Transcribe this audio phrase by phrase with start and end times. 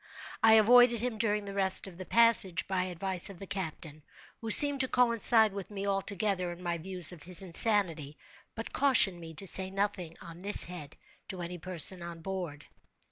[0.41, 4.01] I avoided him during the rest of the passage, by advice of the captain,
[4.39, 8.17] who seemed to coincide with me altogether in my views of his insanity,
[8.55, 12.65] but cautioned me to say nothing on this head to any person on board.